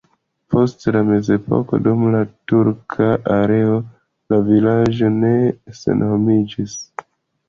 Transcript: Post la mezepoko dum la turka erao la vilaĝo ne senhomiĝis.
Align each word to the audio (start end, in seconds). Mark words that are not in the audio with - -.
Post 0.51 0.83
la 0.93 0.99
mezepoko 1.07 1.79
dum 1.87 2.05
la 2.15 2.21
turka 2.51 3.09
erao 3.35 3.75
la 4.35 4.39
vilaĝo 4.47 5.11
ne 5.19 5.31
senhomiĝis. 5.81 6.75